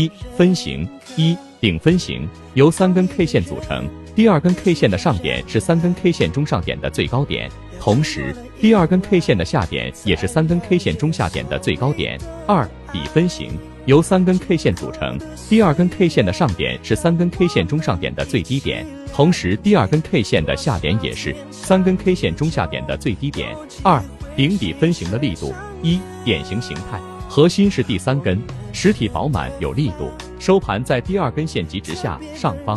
[0.00, 12.18] 一分型一顶分型由三根 K 线组成，第二根 K 线的上点是三根 K 线中上点的最高点，同时第二根 K 线的下点也是三根 K 线中下点的最高点。
[12.46, 13.52] 二底分型
[13.84, 15.18] 由三根 K 线组成，
[15.50, 23.54] 第二根 K 线的上点是三根 K 线中上点的最低点，同时第二根 K 线的下点也是三根 K 线中下点的最低点。
[23.82, 24.02] 二
[24.34, 26.98] 顶底分型的力度一典型形态。
[27.32, 28.42] 核心是第三根，
[28.72, 30.10] 实体饱满有力度，
[30.40, 32.76] 收盘在第二根线极值下上方。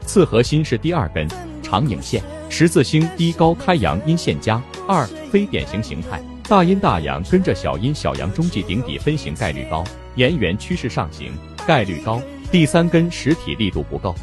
[0.00, 1.28] 次核心是第二根，
[1.62, 4.62] 长影线，十字星低高开阳阴线加。
[4.86, 11.30] 二非典型形态，大阴大阳跟着小阴小阳中继顶底分型概率高，沿圆趋势上行
[11.66, 12.22] 概率高。
[12.50, 14.14] 第三根实体力度不够。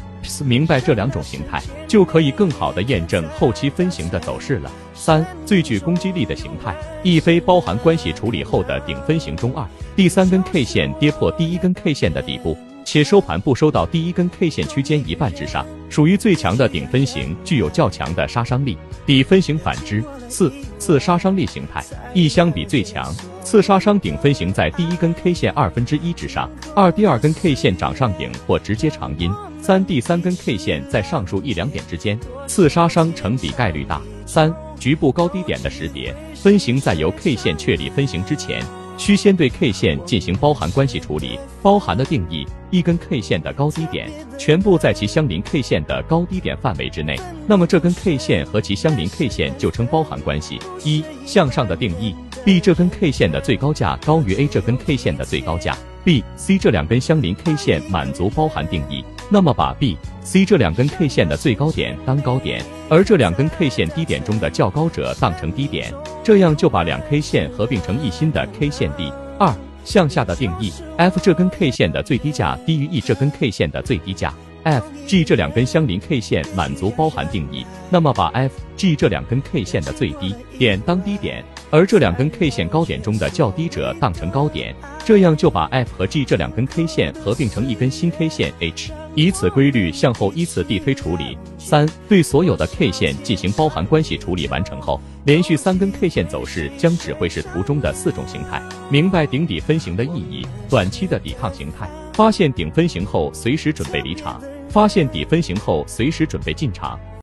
[0.44, 4.70] 明白这两种形态，就可以更好的验证后期分型的走势了。
[4.94, 18.78] 三最具攻击力的形态，亦非包含关系处理后的顶分型中二，第三根 K 线跌破第一根 K 线的底部，且收盘不收到第一根 K 线区间一半之上，属于最强的顶分型，具有较强的杀伤力。
[19.04, 20.02] 底分型反之。
[20.28, 23.14] 四次杀伤力形态，一相比最强。
[23.42, 26.50] 次杀伤顶分型在第一根 K 线二分之一之上。
[26.74, 29.30] 二第二根 K 线长上顶或直接长阴。
[29.62, 34.00] 三第三根 K 线在上述一两点之间，次杀伤成比概率大。
[34.26, 38.62] 三局部高低点的识别分型，在由 K 线确立分型之前。
[38.98, 50.58] 需先对 K 线进行包含关系处理，包含的定义：一根 K 线的高低点全部在其相邻 K 线的高低点范围之内，那么这根 K 线和其相邻 K 线就称包含关系。
[50.82, 59.04] 一向上的定义：B 这根 K 线的最高价高于 A 这根 K 线的最高价，B、C 这两根相邻 K 线满足包含定义。
[59.28, 69.12] 那么把 B、C 这两根 K 线的最高点当高点，而这两根 K 线低点中的较高者当成低点，这样就把两 K 线合并成一新的 K 线 D。
[69.36, 69.52] 二
[69.84, 74.32] 向下的定义：F 这根 K 线的最低价低于 E 这根 K 线的最低价。
[74.62, 81.44] F、G 这两根相邻 K 线满足包含定义，那么把 F、G 这两根 K 线的最低点当低点，
[81.76, 88.92] 而这两根 K 线高点中的较低者当成高点，这样就把 F 和 G 这两根 K 线合并成一根新 K 线 H。
[89.14, 91.36] 以此规律向后依次递推处理。
[91.58, 98.62] 三、对所有的 K 线进行包含关系处理完成后，连续三根 K 线走势将只会是图中的四种形态。
[98.88, 104.42] 明白顶底分型的意义，短期的抵抗形态，发现顶分型后随时准备离场。
[104.70, 106.98] 发现底分型后，随时准备进场。